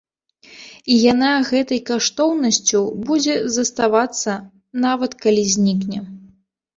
[0.91, 4.31] І яна гэтай каштоўнасцю будзе заставацца,
[4.87, 5.99] нават калі знікне.